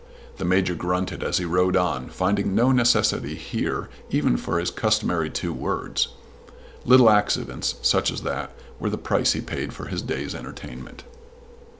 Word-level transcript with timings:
The 0.39 0.45
Major 0.45 0.73
grunted 0.73 1.23
as 1.23 1.37
he 1.37 1.45
rode 1.45 1.75
on, 1.77 2.09
finding 2.09 2.55
no 2.55 2.71
necessity 2.71 3.35
here 3.35 3.87
even 4.09 4.35
for 4.35 4.57
his 4.57 4.71
customary 4.71 5.29
two 5.29 5.53
words. 5.53 6.07
Little 6.85 7.11
accidents, 7.11 7.75
such 7.83 8.09
as 8.09 8.23
that, 8.23 8.49
were 8.79 8.89
the 8.89 8.97
price 8.97 9.33
he 9.33 9.41
paid 9.41 9.73
for 9.73 9.85
his 9.89 10.01
day's 10.01 10.33
entertainment. 10.33 11.03